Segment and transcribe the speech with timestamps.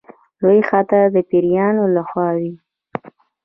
[0.41, 2.51] لوی خطر د پیرانو له خوا وي.